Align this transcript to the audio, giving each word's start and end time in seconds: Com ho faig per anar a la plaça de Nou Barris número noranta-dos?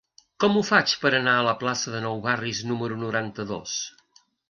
Com 0.43 0.55
ho 0.55 0.63
faig 0.69 0.95
per 1.03 1.11
anar 1.17 1.35
a 1.41 1.45
la 1.49 1.53
plaça 1.61 1.95
de 1.99 2.03
Nou 2.07 2.19
Barris 2.25 2.65
número 2.73 3.01
noranta-dos? 3.07 3.81